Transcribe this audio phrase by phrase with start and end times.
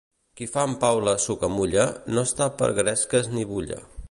[0.39, 3.85] Qui fa en pau la sucamulla no està per gresques ni bulla.